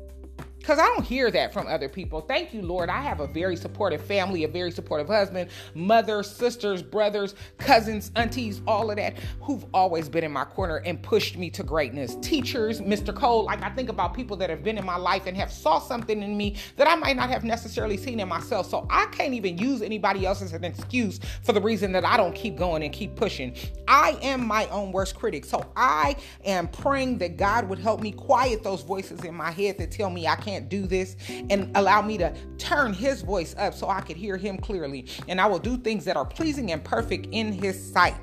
because 0.66 0.80
I 0.80 0.88
don't 0.88 1.06
hear 1.06 1.30
that 1.30 1.54
from 1.54 1.68
other 1.68 1.88
people. 1.88 2.22
Thank 2.22 2.52
you, 2.52 2.64
Lord. 2.64 2.90
I 2.90 3.00
have 3.00 3.20
a 3.20 3.28
very 3.28 3.56
supportive 3.56 4.02
family, 4.02 4.46
a 4.46 4.48
very 4.48 4.72
supportive 4.72 5.08
husband, 5.08 5.52
mother, 5.76 6.24
sisters, 6.24 6.82
brothers, 6.82 7.36
cousins, 7.60 8.12
aunties, 8.16 8.64
all 8.66 8.90
of 8.90 8.98
that, 8.98 9.14
who've 9.42 9.64
always 9.76 10.10
been 10.10 10.24
in 10.24 10.32
my 10.32 10.44
corner 10.44 10.78
and 10.78 11.04
pushed 11.04 11.38
me 11.38 11.52
to 11.52 11.62
greatness. 11.62 12.16
Teachers, 12.16 12.82
Mr. 12.82 13.16
Cole, 13.16 13.44
like 13.44 13.62
I 13.62 13.70
think 13.70 13.90
about 13.90 14.16
people 14.16 14.36
that 14.38 14.50
have 14.50 14.64
been 14.64 14.80
in 14.80 14.86
my 14.86 14.96
life 14.96 15.28
and 15.28 15.38
have 15.38 15.52
saw 15.52 15.78
something 15.78 16.24
in 16.24 16.36
me 16.36 16.56
that 16.78 16.88
I 16.88 16.96
might 16.96 17.16
not 17.16 17.30
have 17.30 17.44
necessarily 17.44 17.96
seen 17.96 18.20
in 18.20 18.28
myself. 18.28 18.68
So 18.68 18.88
I 18.90 19.06
can't 19.12 19.36
even 19.36 19.60
use 19.60 19.84
anybody 19.84 20.26
else 20.26 20.42
as 20.42 20.54
an 20.54 20.64
excuse 20.64 21.20
for 21.44 21.54
the 21.54 21.62
reason 21.62 21.92
that 21.92 22.06
I 22.06 22.18
don't 22.18 22.34
keep 22.34 22.56
going 22.56 22.82
and 22.82 22.92
keep 22.92 23.16
pushing. 23.16 23.56
I 23.88 24.18
am 24.24 24.44
my 24.48 24.68
own 24.70 24.92
worst 24.92 25.16
critic. 25.16 25.46
So 25.46 25.64
I 25.76 26.16
am 26.44 26.68
praying 26.70 27.20
that 27.20 27.38
God 27.38 27.70
would 27.70 27.78
help 27.78 28.02
me 28.02 28.12
quiet 28.12 28.64
those 28.64 28.82
voices 28.82 29.24
in 29.24 29.36
my 29.36 29.52
head 29.52 29.78
that 29.78 29.92
tell 29.92 30.10
me 30.10 30.26
I 30.26 30.36
can't 30.36 30.55
can't 30.56 30.70
do 30.70 30.88
this 30.88 31.18
and 31.50 31.70
allow 31.76 32.02
me 32.02 32.18
to 32.18 32.34
turn 32.58 32.94
his 32.94 33.22
voice 33.22 33.56
up 33.58 33.74
so 33.74 33.90
I 33.90 34.02
could 34.02 34.16
hear 34.16 34.38
him 34.38 34.58
clearly. 34.58 35.08
And 35.28 35.42
I 35.42 35.48
will 35.48 35.60
do 35.60 35.78
things 35.78 36.06
that 36.06 36.16
are 36.16 36.26
pleasing 36.26 36.72
and 36.72 36.84
perfect 36.84 37.28
in 37.32 37.52
his 37.52 37.92
sight. 37.92 38.16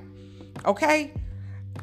Okay? 0.65 1.13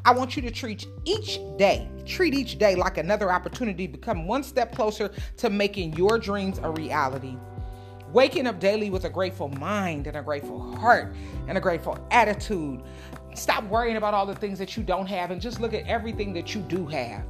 I 0.06 0.12
want 0.12 0.36
you 0.36 0.42
to 0.44 0.52
treat 0.52 0.88
each 1.06 1.40
day, 1.58 1.88
treat 2.06 2.34
each 2.34 2.58
day 2.58 2.76
like 2.76 2.98
another 2.98 3.32
opportunity 3.32 3.88
to 3.88 3.92
become 3.92 4.26
one 4.26 4.44
step 4.44 4.74
closer 4.74 5.12
to 5.38 5.50
making 5.50 5.94
your 5.94 6.18
dreams 6.18 6.60
a 6.64 6.72
reality. 6.72 7.38
Waking 8.12 8.48
up 8.48 8.60
daily 8.60 8.90
with 8.90 9.06
a 9.06 9.10
grateful 9.10 9.50
mind 9.50 10.08
and 10.08 10.18
a 10.18 10.24
grateful 10.24 10.76
heart 10.78 11.14
and 11.48 11.58
a 11.58 11.62
grateful 11.62 11.98
attitude. 12.10 12.82
Stop 13.36 13.64
worrying 13.66 13.98
about 13.98 14.16
all 14.16 14.26
the 14.26 14.34
things 14.34 14.58
that 14.58 14.76
you 14.76 14.82
don't 14.82 15.06
have 15.06 15.30
and 15.30 15.40
just 15.40 15.60
look 15.60 15.76
at 15.76 15.86
everything 15.86 16.34
that 16.34 16.56
you 16.56 16.62
do 16.62 16.88
have 16.88 17.24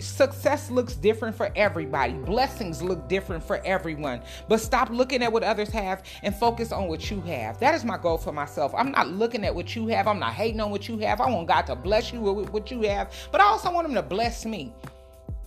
success 0.00 0.70
looks 0.70 0.94
different 0.94 1.36
for 1.36 1.50
everybody. 1.56 2.12
Blessings 2.12 2.82
look 2.82 3.08
different 3.08 3.42
for 3.42 3.60
everyone. 3.64 4.22
But 4.48 4.60
stop 4.60 4.90
looking 4.90 5.22
at 5.22 5.32
what 5.32 5.42
others 5.42 5.70
have 5.70 6.02
and 6.22 6.34
focus 6.34 6.72
on 6.72 6.88
what 6.88 7.10
you 7.10 7.20
have. 7.22 7.58
That 7.60 7.74
is 7.74 7.84
my 7.84 7.98
goal 7.98 8.18
for 8.18 8.32
myself. 8.32 8.72
I'm 8.76 8.90
not 8.90 9.08
looking 9.08 9.44
at 9.44 9.54
what 9.54 9.74
you 9.76 9.88
have. 9.88 10.06
I'm 10.06 10.18
not 10.18 10.32
hating 10.32 10.60
on 10.60 10.70
what 10.70 10.88
you 10.88 10.98
have. 10.98 11.20
I 11.20 11.30
want 11.30 11.48
God 11.48 11.62
to 11.62 11.76
bless 11.76 12.12
you 12.12 12.20
with 12.20 12.50
what 12.50 12.70
you 12.70 12.82
have, 12.82 13.12
but 13.32 13.40
I 13.40 13.44
also 13.44 13.72
want 13.72 13.88
Him 13.88 13.94
to 13.94 14.02
bless 14.02 14.44
me. 14.44 14.72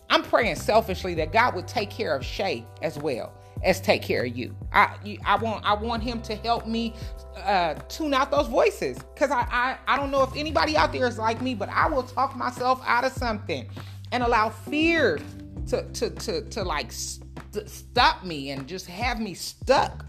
I'm 0.10 0.24
praying 0.24 0.58
selfishly 0.58 1.16
that 1.16 1.32
God 1.32 1.56
would 1.56 1.68
take 1.68 1.90
care 1.90 2.16
of 2.16 2.24
Shay 2.24 2.66
as 2.82 2.98
well 3.00 3.34
as 3.64 3.80
take 3.80 4.02
care 4.02 4.26
of 4.26 4.36
you. 4.36 4.56
I 4.72 4.96
I 5.26 5.38
want 5.38 5.66
I 5.66 5.74
want 5.74 6.04
him 6.04 6.22
to 6.24 6.36
help 6.36 6.68
me 6.68 6.94
uh, 7.38 7.76
tune 7.88 8.14
out 8.14 8.30
those 8.30 8.48
voices 8.48 8.98
because 9.14 9.32
I, 9.32 9.48
I 9.50 9.78
I 9.88 9.98
don't 9.98 10.12
know 10.12 10.24
if 10.24 10.36
anybody 10.36 10.76
out 10.78 10.92
there 10.92 11.08
is 11.08 11.18
like 11.18 11.42
me, 11.42 11.56
but 11.56 11.70
I 11.70 11.88
will 11.88 12.04
talk 12.04 12.36
myself 12.36 12.82
out 12.86 13.06
of 13.06 13.14
something 13.14 13.68
and 14.14 14.24
allow 14.24 14.48
fear 14.48 15.20
to 15.68 15.84
to 15.92 16.10
to, 16.12 16.42
to 16.50 16.64
like 16.64 16.92
st- 16.94 17.68
stop 17.68 18.24
me 18.24 18.52
and 18.52 18.68
just 18.68 18.86
have 18.86 19.20
me 19.20 19.34
stuck. 19.34 20.06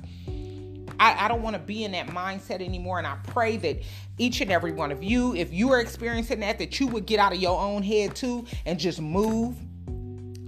I, 1.00 1.24
I 1.24 1.28
don't 1.28 1.42
want 1.42 1.54
to 1.54 1.60
be 1.60 1.82
in 1.82 1.92
that 1.92 2.06
mindset 2.08 2.60
anymore. 2.62 2.98
And 2.98 3.06
I 3.06 3.16
pray 3.26 3.56
that 3.56 3.82
each 4.16 4.40
and 4.40 4.52
every 4.52 4.70
one 4.70 4.92
of 4.92 5.02
you, 5.02 5.34
if 5.34 5.52
you 5.52 5.72
are 5.72 5.80
experiencing 5.80 6.38
that, 6.40 6.58
that 6.58 6.78
you 6.78 6.86
would 6.86 7.06
get 7.06 7.18
out 7.18 7.32
of 7.32 7.40
your 7.40 7.58
own 7.60 7.82
head 7.82 8.14
too 8.14 8.46
and 8.64 8.78
just 8.78 9.00
move 9.00 9.56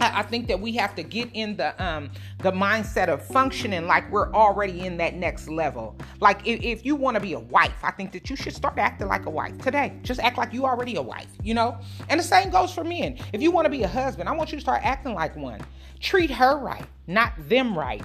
I, 0.01 0.23
think 0.23 0.49
that 0.49 0.61
we 0.61 0.73
have 0.77 0.95
to 0.97 1.03
get 1.03 1.31
in 1.33 1.57
the 1.57 1.83
um 1.83 2.11
the 2.39 2.53
mindset 2.53 3.09
of 3.09 3.25
functioning 3.25 3.87
like 3.87 4.11
we're 4.11 4.33
already 4.33 4.81
in 4.81 4.97
that 4.99 5.15
next 5.15 5.49
level. 5.49 5.97
Like 6.21 6.47
if, 6.47 6.63
if 6.63 6.85
you 6.85 6.97
want 6.97 7.15
to 7.15 7.21
be 7.21 7.33
a 7.33 7.39
wife, 7.39 7.77
I 7.83 7.91
think 7.93 8.13
that 8.13 8.29
you 8.29 8.37
should 8.37 8.55
start 8.55 8.79
acting 8.79 9.09
like 9.09 9.27
a 9.27 9.31
wife 9.31 9.57
today. 9.59 9.99
Just 10.03 10.21
act 10.21 10.37
like 10.37 10.53
you 10.53 10.65
already 10.65 10.97
a 10.97 11.03
wife, 11.03 11.29
you 11.43 11.55
know? 11.55 11.79
And 12.09 12.21
the 12.21 12.25
same 12.25 12.51
goes 12.51 12.73
for 12.73 12.85
men. 12.85 13.19
If 13.33 13.41
you 13.41 13.51
want 13.51 13.65
to 13.67 13.71
be 13.71 13.83
a 13.83 13.89
husband, 13.89 14.29
I 14.29 14.33
want 14.33 14.53
you 14.53 14.59
to 14.59 14.63
start 14.63 14.83
acting 14.85 15.15
like 15.15 15.37
one. 15.37 15.61
Treat 16.01 16.31
her 16.31 16.59
right, 16.59 16.85
not 17.07 17.33
them 17.49 17.79
right. 17.79 18.03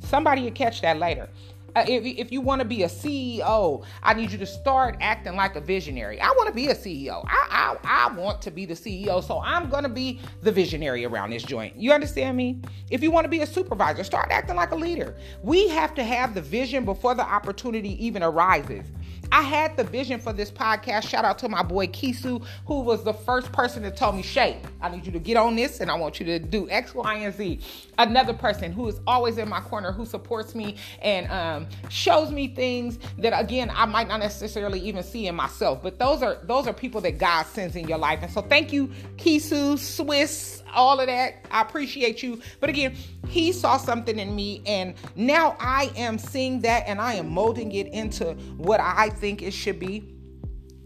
Somebody 0.00 0.42
will 0.42 0.50
catch 0.50 0.82
that 0.82 0.98
later. 0.98 1.28
Uh, 1.76 1.84
if, 1.86 2.04
if 2.04 2.32
you 2.32 2.40
want 2.40 2.60
to 2.60 2.64
be 2.64 2.82
a 2.82 2.88
CEO, 2.88 3.84
I 4.02 4.14
need 4.14 4.32
you 4.32 4.38
to 4.38 4.46
start 4.46 4.96
acting 5.00 5.36
like 5.36 5.56
a 5.56 5.60
visionary. 5.60 6.20
I 6.20 6.28
want 6.28 6.48
to 6.48 6.54
be 6.54 6.68
a 6.68 6.74
CEO. 6.74 7.24
I, 7.26 7.76
I, 7.84 8.08
I 8.08 8.14
want 8.14 8.42
to 8.42 8.50
be 8.50 8.66
the 8.66 8.74
CEO, 8.74 9.22
so 9.22 9.40
I'm 9.40 9.68
going 9.70 9.84
to 9.84 9.88
be 9.88 10.20
the 10.42 10.50
visionary 10.50 11.04
around 11.04 11.30
this 11.30 11.42
joint. 11.42 11.76
You 11.76 11.92
understand 11.92 12.36
me? 12.36 12.60
If 12.90 13.02
you 13.02 13.10
want 13.10 13.24
to 13.24 13.28
be 13.28 13.40
a 13.40 13.46
supervisor, 13.46 14.02
start 14.04 14.28
acting 14.30 14.56
like 14.56 14.72
a 14.72 14.76
leader. 14.76 15.14
We 15.42 15.68
have 15.68 15.94
to 15.94 16.04
have 16.04 16.34
the 16.34 16.42
vision 16.42 16.84
before 16.84 17.14
the 17.14 17.24
opportunity 17.24 18.04
even 18.04 18.22
arises. 18.22 18.86
I 19.32 19.42
had 19.42 19.76
the 19.76 19.84
vision 19.84 20.18
for 20.18 20.32
this 20.32 20.50
podcast. 20.50 21.08
Shout 21.08 21.24
out 21.24 21.38
to 21.38 21.48
my 21.48 21.62
boy 21.62 21.86
Kisu, 21.86 22.44
who 22.66 22.80
was 22.80 23.04
the 23.04 23.12
first 23.12 23.52
person 23.52 23.82
that 23.84 23.96
told 23.96 24.16
me, 24.16 24.22
Shay, 24.22 24.60
I 24.80 24.88
need 24.88 25.06
you 25.06 25.12
to 25.12 25.18
get 25.18 25.36
on 25.36 25.54
this 25.56 25.80
and 25.80 25.90
I 25.90 25.94
want 25.94 26.18
you 26.18 26.26
to 26.26 26.38
do 26.38 26.68
X, 26.68 26.94
Y, 26.94 27.14
and 27.14 27.34
Z. 27.34 27.60
Another 27.98 28.32
person 28.34 28.72
who 28.72 28.88
is 28.88 29.00
always 29.06 29.38
in 29.38 29.48
my 29.48 29.60
corner, 29.60 29.92
who 29.92 30.04
supports 30.04 30.54
me 30.54 30.76
and 31.00 31.30
um, 31.30 31.68
shows 31.88 32.32
me 32.32 32.48
things 32.48 32.98
that 33.18 33.38
again 33.38 33.70
I 33.74 33.86
might 33.86 34.08
not 34.08 34.20
necessarily 34.20 34.80
even 34.80 35.02
see 35.02 35.26
in 35.26 35.34
myself. 35.34 35.82
But 35.82 35.98
those 35.98 36.22
are 36.22 36.38
those 36.42 36.66
are 36.66 36.72
people 36.72 37.00
that 37.02 37.18
God 37.18 37.46
sends 37.46 37.76
in 37.76 37.86
your 37.86 37.98
life. 37.98 38.20
And 38.22 38.32
so 38.32 38.42
thank 38.42 38.72
you, 38.72 38.88
Kisu, 39.16 39.78
Swiss, 39.78 40.62
all 40.72 40.98
of 41.00 41.06
that. 41.06 41.46
I 41.50 41.62
appreciate 41.62 42.22
you. 42.22 42.40
But 42.58 42.70
again, 42.70 42.96
he 43.28 43.52
saw 43.52 43.76
something 43.76 44.18
in 44.18 44.34
me, 44.34 44.62
and 44.66 44.94
now 45.14 45.56
I 45.60 45.90
am 45.96 46.18
seeing 46.18 46.60
that 46.62 46.84
and 46.86 47.00
I 47.00 47.14
am 47.14 47.28
molding 47.28 47.72
it 47.72 47.86
into 47.88 48.34
what 48.56 48.80
I 48.80 49.10
think 49.20 49.42
it 49.42 49.52
should 49.52 49.78
be. 49.78 50.14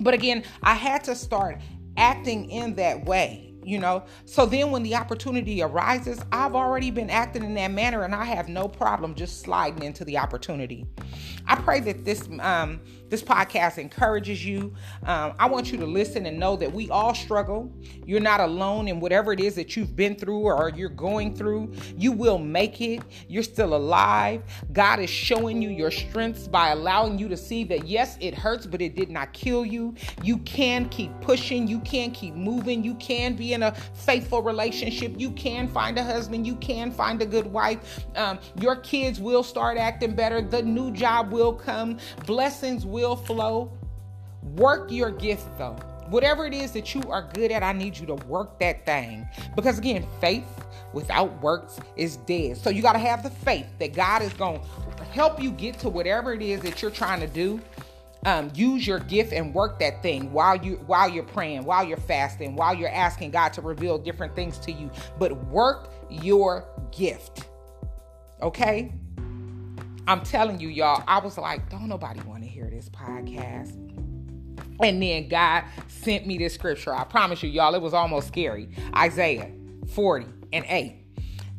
But 0.00 0.12
again, 0.12 0.45
I 0.62 0.75
had 0.75 1.05
to 1.05 1.14
start 1.14 1.61
acting 1.97 2.50
in 2.50 2.75
that 2.75 3.05
way 3.05 3.44
you 3.64 3.78
know 3.78 4.04
so 4.25 4.47
then 4.47 4.71
when 4.71 4.83
the 4.83 4.94
opportunity 4.94 5.62
arises 5.62 6.21
i've 6.33 6.54
already 6.54 6.90
been 6.90 7.11
acting 7.11 7.42
in 7.42 7.54
that 7.54 7.71
manner 7.71 8.02
and 8.02 8.14
i 8.14 8.25
have 8.25 8.49
no 8.49 8.68
problem 8.68 9.14
just 9.14 9.40
sliding 9.40 9.83
into 9.83 10.04
the 10.04 10.16
opportunity 10.18 10.87
i 11.47 11.54
pray 11.54 11.80
that 11.80 12.04
this 12.04 12.28
um 12.40 12.80
this 13.14 13.23
podcast 13.23 13.78
encourages 13.78 14.44
you. 14.44 14.75
Um, 15.04 15.35
I 15.38 15.47
want 15.47 15.71
you 15.71 15.78
to 15.78 15.87
listen 15.87 16.26
and 16.26 16.37
know 16.37 16.56
that 16.56 16.73
we 16.73 16.90
all 16.90 17.14
struggle. 17.14 17.73
You're 18.04 18.18
not 18.18 18.40
alone 18.40 18.88
in 18.88 18.99
whatever 18.99 19.33
it 19.33 19.38
is 19.38 19.54
that 19.54 19.76
you've 19.76 19.94
been 19.94 20.16
through 20.16 20.40
or 20.40 20.73
you're 20.75 20.88
going 20.88 21.37
through. 21.37 21.73
You 21.97 22.11
will 22.11 22.38
make 22.38 22.80
it. 22.80 23.02
You're 23.28 23.44
still 23.44 23.76
alive. 23.76 24.42
God 24.73 24.99
is 24.99 25.11
showing 25.11 25.62
you 25.62 25.68
your 25.68 25.92
strengths 25.92 26.49
by 26.49 26.71
allowing 26.71 27.16
you 27.16 27.28
to 27.28 27.37
see 27.37 27.62
that, 27.64 27.87
yes, 27.87 28.16
it 28.21 28.35
hurts, 28.35 28.66
but 28.66 28.83
it 28.83 28.97
did 28.97 29.11
not 29.11 29.33
kill 29.33 29.64
you. 29.64 29.94
You 30.23 30.38
can 30.38 30.88
keep 30.88 31.12
pushing. 31.21 31.68
You 31.68 31.78
can 31.80 32.11
keep 32.11 32.35
moving. 32.35 32.83
You 32.83 32.97
can 32.97 33.37
be 33.37 33.53
in 33.54 33.62
a 33.62 33.73
faithful 33.94 34.42
relationship. 34.42 35.14
You 35.16 35.30
can 35.30 35.66
find 35.68 35.99
a 35.99 36.04
husband. 36.04 36.46
You 36.46 36.56
can 36.56 36.90
find 36.90 37.23
a 37.23 37.26
good 37.26 37.46
wife. 37.46 38.04
Um, 38.16 38.38
your 38.61 38.76
kids 38.76 39.20
will 39.20 39.42
start 39.42 39.78
acting 39.78 40.14
better. 40.14 40.42
The 40.42 40.62
new 40.62 40.90
job 40.92 41.32
will 41.32 41.52
come. 41.52 41.99
Blessings 42.26 42.84
will 42.84 43.16
flow. 43.16 43.73
Work 44.56 44.90
your 44.90 45.11
gift 45.11 45.46
though. 45.56 45.76
Whatever 46.11 46.44
it 46.44 46.52
is 46.52 46.73
that 46.73 46.94
you 46.94 47.00
are 47.08 47.30
good 47.32 47.50
at, 47.50 47.62
I 47.62 47.73
need 47.73 47.96
you 47.96 48.04
to 48.06 48.14
work 48.26 48.58
that 48.58 48.84
thing. 48.84 49.26
Because 49.56 49.78
again, 49.78 50.06
faith 50.20 50.44
without 50.92 51.40
works 51.42 51.80
is 51.96 52.18
dead. 52.18 52.58
So 52.58 52.68
you 52.70 52.82
got 52.82 52.92
to 52.92 52.99
have 52.99 53.23
the 53.23 53.30
faith 53.30 53.66
that 53.78 53.94
God 53.94 54.20
is 54.20 54.32
going 54.34 54.61
to 54.96 55.04
help 55.04 55.40
you 55.40 55.50
get 55.50 55.78
to 55.80 55.88
whatever 55.88 56.34
it 56.34 56.42
is 56.42 56.61
that 56.61 56.82
you're 56.82 56.90
trying 56.90 57.20
to 57.20 57.26
do. 57.26 57.61
Um, 58.25 58.50
use 58.54 58.87
your 58.87 59.00
gift 59.00 59.33
and 59.33 59.52
work 59.52 59.78
that 59.81 60.02
thing 60.02 60.33
while 60.33 60.57
you 60.57 60.76
while 60.87 61.09
you're 61.09 61.25
praying, 61.25 61.64
while 61.64 61.85
you're 61.85 61.99
fasting, 61.99 62.57
while 62.57 62.75
you're 62.75 62.88
asking 62.88 63.33
God 63.33 63.52
to 63.52 63.61
reveal 63.61 63.99
different 63.99 64.35
things 64.35 64.59
to 64.61 64.73
you. 64.73 64.90
But 65.19 65.45
work 65.47 65.93
your 66.09 66.66
gift. 66.90 67.45
Okay? 68.40 68.93
I'm 70.07 70.23
telling 70.23 70.61
you, 70.61 70.69
y'all, 70.69 71.02
I 71.07 71.19
was 71.19 71.38
like, 71.38 71.71
don't 71.71 71.88
nobody 71.88 72.21
want 72.21 72.43
to 72.43 72.49
hear 72.49 72.69
this 72.69 72.88
podcast. 72.90 73.75
And 74.81 75.02
then 75.02 75.28
God 75.28 75.64
sent 75.88 76.26
me 76.26 76.37
this 76.37 76.54
scripture. 76.54 76.95
I 76.95 77.04
promise 77.04 77.43
you, 77.43 77.49
y'all, 77.49 77.75
it 77.75 77.81
was 77.81 77.95
almost 77.95 78.28
scary. 78.28 78.69
Isaiah 78.97 79.50
40 79.95 80.26
and 80.52 80.64
8. 80.69 80.97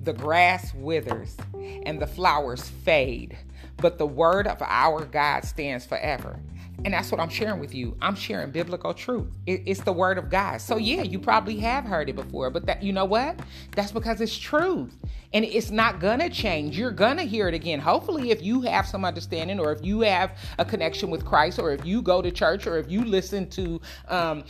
The 0.01 0.13
grass 0.13 0.74
withers 0.75 1.36
and 1.84 2.00
the 2.00 2.05
flowers 2.05 2.69
fade, 2.69 3.36
but 3.77 3.98
the 3.98 4.05
word 4.05 4.45
of 4.45 4.62
our 4.62 5.05
God 5.05 5.43
stands 5.43 5.86
forever. 5.86 6.39
And 6.86 6.94
that's 6.94 7.12
what 7.12 7.20
I'm 7.20 7.30
sharing 7.30 7.60
with 7.60 7.74
you. 7.74 7.98
I'm 8.00 8.13
sharing 8.13 8.51
biblical 8.51 8.94
truth. 8.94 9.27
It, 9.48 9.63
it's 9.65 9.82
the 9.82 9.92
word 9.92 10.20
of 10.20 10.30
God. 10.30 10.62
So 10.62 10.77
yeah, 10.77 11.01
you 11.01 11.18
probably 11.18 11.58
have 11.58 11.84
heard 11.84 12.10
it 12.10 12.15
before, 12.15 12.51
but 12.51 12.68
that 12.68 12.84
you 12.84 12.94
know 12.94 13.06
what? 13.06 13.39
That's 13.75 13.92
because 13.92 14.22
it's 14.22 14.38
truth. 14.38 14.96
And 15.34 15.44
it's 15.44 15.72
not 15.72 16.00
gonna 16.00 16.30
change. 16.30 16.77
You're 16.77 16.92
gonna 16.92 17.24
hear 17.24 17.48
it 17.48 17.56
again. 17.56 17.80
Hopefully, 17.80 18.30
if 18.30 18.44
you 18.44 18.62
have 18.62 18.88
some 18.88 19.04
understanding, 19.04 19.60
or 19.60 19.72
if 19.72 19.84
you 19.84 20.01
have 20.01 20.38
a 20.60 20.63
connection 20.63 21.10
with 21.10 21.25
Christ, 21.25 21.58
or 21.58 21.72
if 21.72 21.84
you 21.84 22.04
go 22.04 22.22
to 22.22 22.30
church, 22.30 22.68
or 22.68 22.77
if 22.77 22.89
you 22.89 23.04
listen 23.04 23.50
to 23.50 23.82
um, 24.08 24.44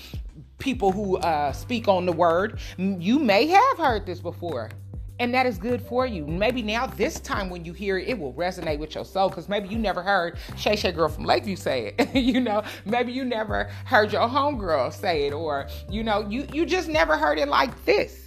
people 0.60 0.92
who 0.92 1.18
uh, 1.18 1.54
speak 1.54 1.88
on 1.88 2.06
the 2.06 2.12
word, 2.12 2.60
you 2.77 3.18
may 3.18 3.48
have 3.48 3.77
heard 3.77 4.06
this 4.06 4.20
before 4.20 4.70
and 5.19 5.34
that 5.34 5.45
is 5.45 5.57
good 5.57 5.81
for 5.81 6.05
you. 6.05 6.25
Maybe 6.25 6.62
now, 6.62 6.88
this 6.88 7.19
time 7.19 7.50
when 7.50 7.63
you 7.65 7.74
hear 7.74 7.98
it, 7.98 8.07
it 8.07 8.19
will 8.19 8.34
resonate 8.34 8.79
with 8.79 8.95
your 8.95 9.05
soul 9.05 9.29
because 9.29 9.48
maybe 9.48 9.69
you 9.69 9.77
never 9.77 10.01
heard 10.01 10.38
Shay 10.57 10.75
Shay 10.75 10.91
Girl 10.91 11.10
from 11.10 11.25
Lakeview 11.25 11.55
say 11.55 11.93
it. 11.98 12.15
you 12.15 12.39
know, 12.39 12.63
maybe 12.86 13.12
you 13.12 13.24
never 13.24 13.69
heard 13.86 14.12
your 14.12 14.27
homegirl 14.27 14.93
say 14.93 15.27
it, 15.27 15.34
or 15.34 15.67
you 15.89 16.03
know, 16.03 16.27
you 16.27 16.48
you 16.51 16.65
just 16.65 16.89
never 16.89 17.17
heard 17.17 17.39
it 17.39 17.48
like 17.48 17.86
this. 17.86 18.25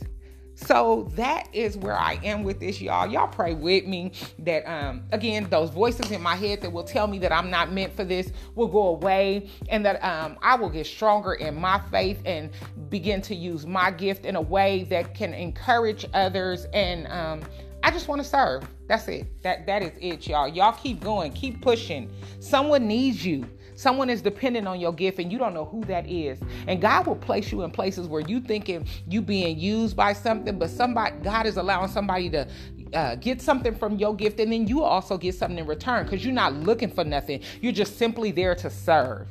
So 0.66 1.08
that 1.14 1.48
is 1.52 1.76
where 1.76 1.96
I 1.96 2.18
am 2.24 2.42
with 2.42 2.58
this, 2.58 2.80
y'all. 2.80 3.06
Y'all 3.06 3.28
pray 3.28 3.54
with 3.54 3.86
me 3.86 4.10
that, 4.40 4.68
um, 4.68 5.04
again, 5.12 5.46
those 5.50 5.70
voices 5.70 6.10
in 6.10 6.20
my 6.20 6.34
head 6.34 6.60
that 6.62 6.72
will 6.72 6.82
tell 6.82 7.06
me 7.06 7.20
that 7.20 7.30
I'm 7.30 7.48
not 7.48 7.72
meant 7.72 7.94
for 7.94 8.04
this 8.04 8.32
will 8.56 8.66
go 8.66 8.88
away 8.88 9.48
and 9.68 9.86
that 9.86 10.02
um, 10.02 10.36
I 10.42 10.56
will 10.56 10.68
get 10.68 10.86
stronger 10.86 11.34
in 11.34 11.54
my 11.54 11.80
faith 11.92 12.20
and 12.26 12.50
begin 12.90 13.22
to 13.22 13.36
use 13.36 13.66
my 13.66 13.92
gift 13.92 14.26
in 14.26 14.34
a 14.34 14.40
way 14.40 14.82
that 14.90 15.14
can 15.14 15.32
encourage 15.32 16.04
others. 16.12 16.66
And 16.74 17.06
um, 17.06 17.42
I 17.84 17.92
just 17.92 18.08
want 18.08 18.20
to 18.20 18.26
serve. 18.26 18.66
That's 18.88 19.06
it. 19.06 19.40
That 19.42 19.64
that 19.66 19.82
is 19.82 19.92
it, 20.00 20.26
y'all. 20.26 20.48
Y'all 20.48 20.72
keep 20.72 21.00
going, 21.00 21.32
keep 21.32 21.62
pushing. 21.62 22.10
Someone 22.40 22.88
needs 22.88 23.24
you. 23.24 23.46
Someone 23.78 24.10
is 24.10 24.20
dependent 24.20 24.66
on 24.66 24.80
your 24.80 24.92
gift 24.92 25.20
and 25.20 25.30
you 25.30 25.38
don't 25.38 25.54
know 25.54 25.64
who 25.64 25.84
that 25.84 26.04
is. 26.10 26.40
And 26.66 26.80
God 26.80 27.06
will 27.06 27.14
place 27.14 27.52
you 27.52 27.62
in 27.62 27.70
places 27.70 28.08
where 28.08 28.20
you 28.22 28.40
thinking 28.40 28.88
you 29.06 29.22
being 29.22 29.56
used 29.56 29.96
by 29.96 30.14
something, 30.14 30.58
but 30.58 30.68
somebody 30.68 31.14
God 31.22 31.46
is 31.46 31.58
allowing 31.58 31.88
somebody 31.88 32.28
to 32.30 32.48
uh, 32.92 33.14
get 33.14 33.40
something 33.40 33.76
from 33.76 33.96
your 33.96 34.16
gift 34.16 34.40
and 34.40 34.50
then 34.50 34.66
you 34.66 34.82
also 34.82 35.16
get 35.16 35.36
something 35.36 35.58
in 35.58 35.66
return 35.66 36.02
because 36.02 36.24
you're 36.24 36.34
not 36.34 36.54
looking 36.54 36.90
for 36.90 37.04
nothing. 37.04 37.40
You're 37.60 37.70
just 37.70 37.98
simply 37.98 38.32
there 38.32 38.56
to 38.56 38.68
serve. 38.68 39.28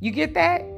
You 0.00 0.10
get 0.10 0.34
that? 0.34 0.75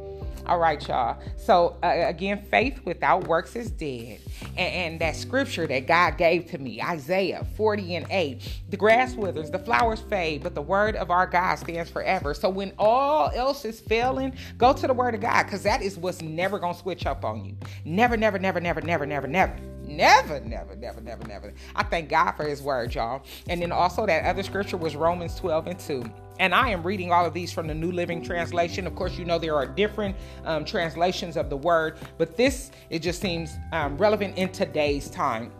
All 0.48 0.58
right, 0.58 0.86
y'all. 0.88 1.20
So, 1.36 1.76
uh, 1.82 1.92
again, 2.06 2.42
faith 2.50 2.80
without 2.86 3.26
works 3.26 3.54
is 3.54 3.70
dead. 3.70 4.20
And, 4.56 4.58
and, 4.58 5.00
that 5.00 5.14
scripture 5.14 5.66
that 5.66 5.86
God 5.86 6.16
gave 6.16 6.50
to 6.52 6.58
me, 6.58 6.80
Isaiah 6.80 7.46
40 7.56 7.96
and 7.96 8.06
8, 8.08 8.60
the 8.70 8.76
grass 8.78 9.14
withers, 9.14 9.50
the 9.50 9.58
flowers 9.58 10.00
fade, 10.00 10.42
but 10.42 10.54
the 10.54 10.62
word 10.62 10.96
of 10.96 11.10
our 11.10 11.26
God 11.26 11.56
stands 11.56 11.90
forever. 11.90 12.32
So, 12.32 12.48
when 12.48 12.72
all 12.78 13.30
else 13.34 13.66
is 13.66 13.78
failing, 13.78 14.34
go 14.56 14.72
to 14.72 14.86
the 14.86 14.94
word 14.94 15.14
of 15.14 15.20
God 15.20 15.42
because 15.42 15.62
that 15.64 15.82
is 15.82 15.98
what's 15.98 16.22
never 16.22 16.58
going 16.58 16.74
to 16.74 16.80
switch 16.80 17.04
up 17.04 17.26
on 17.26 17.44
you. 17.44 17.54
Never, 17.84 18.16
never, 18.16 18.38
never, 18.38 18.58
never, 18.58 18.80
never, 18.80 19.04
never, 19.06 19.26
never. 19.26 19.56
Never, 19.88 20.40
never, 20.40 20.76
never, 20.76 21.00
never, 21.00 21.26
never. 21.26 21.54
I 21.74 21.82
thank 21.82 22.08
God 22.08 22.32
for 22.32 22.44
his 22.44 22.62
word, 22.62 22.94
y'all. 22.94 23.22
And 23.48 23.62
then 23.62 23.72
also 23.72 24.06
that 24.06 24.24
other 24.24 24.42
scripture 24.42 24.76
was 24.76 24.94
Romans 24.94 25.34
12 25.36 25.66
and 25.66 25.78
2. 25.78 26.04
And 26.40 26.54
I 26.54 26.68
am 26.68 26.82
reading 26.82 27.10
all 27.10 27.26
of 27.26 27.34
these 27.34 27.52
from 27.52 27.66
the 27.66 27.74
New 27.74 27.90
Living 27.90 28.22
Translation. 28.22 28.86
Of 28.86 28.94
course, 28.94 29.18
you 29.18 29.24
know 29.24 29.38
there 29.38 29.56
are 29.56 29.66
different 29.66 30.14
um, 30.44 30.64
translations 30.64 31.36
of 31.36 31.50
the 31.50 31.56
word, 31.56 31.98
but 32.16 32.36
this, 32.36 32.70
it 32.90 33.00
just 33.00 33.20
seems 33.20 33.56
um, 33.72 33.96
relevant 33.98 34.36
in 34.36 34.50
today's 34.50 35.10
time. 35.10 35.50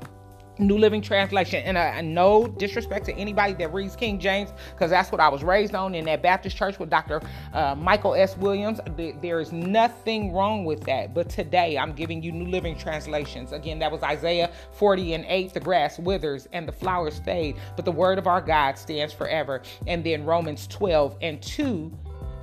New 0.59 0.79
Living 0.79 1.01
Translation. 1.01 1.63
And 1.65 1.77
uh, 1.77 2.01
no 2.01 2.47
disrespect 2.47 3.07
to 3.07 3.15
anybody 3.15 3.55
that 3.55 3.73
reads 3.73 3.97
King 3.97 4.19
James, 4.19 4.51
because 4.73 4.91
that's 4.91 5.13
what 5.13 5.21
I 5.21 5.29
was 5.29 5.43
raised 5.43 5.75
on 5.75 5.95
in 5.95 6.05
that 6.07 6.23
Baptist 6.23 6.57
church 6.57 6.79
with 6.79 6.91
Dr. 6.91 7.21
Uh, 7.53 7.75
Michael 7.75 8.15
S. 8.15 8.37
Williams. 8.37 8.81
There 8.97 9.41
is 9.41 9.53
nothing 9.53 10.33
wrong 10.33 10.65
with 10.65 10.85
that. 10.85 11.15
But 11.15 11.29
today 11.29 11.79
I'm 11.79 11.93
giving 11.93 12.23
you 12.23 12.33
New 12.33 12.51
Living 12.51 12.77
Translations. 12.77 13.53
Again, 13.53 13.79
that 13.79 13.91
was 13.91 14.03
Isaiah 14.03 14.51
40 14.73 15.15
and 15.15 15.25
8. 15.27 15.55
The 15.55 15.61
grass 15.61 15.99
withers 15.99 16.49
and 16.53 16.67
the 16.67 16.73
flowers 16.73 17.19
fade, 17.21 17.57
but 17.77 17.85
the 17.85 17.93
word 17.93 18.19
of 18.19 18.27
our 18.27 18.41
God 18.41 18.79
stands 18.79 19.13
forever. 19.13 19.63
And 19.87 20.05
then 20.05 20.25
Romans 20.25 20.67
12 20.67 21.17
and 21.21 21.41
2 21.43 21.93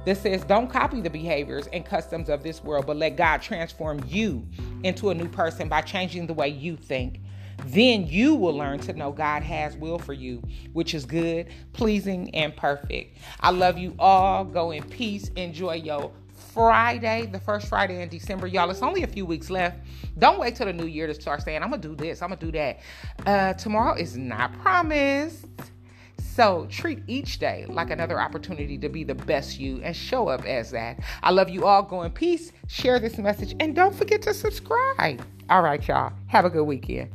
that 0.05 0.17
says, 0.17 0.43
Don't 0.43 0.69
copy 0.69 1.01
the 1.01 1.09
behaviors 1.09 1.67
and 1.67 1.85
customs 1.85 2.29
of 2.29 2.43
this 2.43 2.63
world, 2.63 2.85
but 2.85 2.97
let 2.97 3.17
God 3.17 3.41
transform 3.41 4.01
you 4.07 4.45
into 4.83 5.09
a 5.09 5.13
new 5.13 5.27
person 5.27 5.67
by 5.67 5.81
changing 5.81 6.27
the 6.27 6.33
way 6.33 6.47
you 6.47 6.77
think. 6.77 7.19
Then 7.65 8.07
you 8.07 8.35
will 8.35 8.55
learn 8.55 8.79
to 8.79 8.93
know 8.93 9.11
God 9.11 9.43
has 9.43 9.75
will 9.77 9.99
for 9.99 10.13
you, 10.13 10.41
which 10.73 10.93
is 10.93 11.05
good, 11.05 11.47
pleasing, 11.73 12.33
and 12.35 12.55
perfect. 12.55 13.17
I 13.39 13.51
love 13.51 13.77
you 13.77 13.95
all. 13.99 14.43
Go 14.43 14.71
in 14.71 14.83
peace. 14.83 15.29
Enjoy 15.35 15.75
your 15.75 16.11
Friday, 16.53 17.27
the 17.31 17.39
first 17.39 17.67
Friday 17.67 18.01
in 18.01 18.09
December. 18.09 18.47
Y'all, 18.47 18.69
it's 18.69 18.81
only 18.81 19.03
a 19.03 19.07
few 19.07 19.25
weeks 19.25 19.49
left. 19.49 19.77
Don't 20.17 20.39
wait 20.39 20.55
till 20.55 20.65
the 20.65 20.73
new 20.73 20.85
year 20.85 21.07
to 21.07 21.13
start 21.13 21.41
saying, 21.41 21.61
I'm 21.61 21.69
going 21.69 21.81
to 21.81 21.87
do 21.89 21.95
this, 21.95 22.21
I'm 22.21 22.29
going 22.29 22.39
to 22.39 22.45
do 22.45 22.51
that. 22.53 22.79
Uh, 23.25 23.53
tomorrow 23.53 23.95
is 23.95 24.15
not 24.15 24.53
promised. 24.59 25.47
So 26.17 26.67
treat 26.69 26.99
each 27.07 27.39
day 27.39 27.65
like 27.67 27.89
another 27.89 28.19
opportunity 28.19 28.77
to 28.77 28.89
be 28.89 29.03
the 29.03 29.15
best 29.15 29.59
you 29.59 29.81
and 29.83 29.95
show 29.95 30.27
up 30.27 30.45
as 30.45 30.71
that. 30.71 30.99
I 31.23 31.31
love 31.31 31.49
you 31.49 31.65
all. 31.65 31.81
Go 31.83 32.03
in 32.03 32.11
peace. 32.11 32.51
Share 32.67 32.99
this 32.99 33.17
message 33.17 33.55
and 33.59 33.75
don't 33.75 33.95
forget 33.95 34.21
to 34.23 34.33
subscribe. 34.33 35.25
All 35.49 35.61
right, 35.61 35.85
y'all. 35.87 36.11
Have 36.27 36.45
a 36.45 36.49
good 36.49 36.65
weekend. 36.65 37.11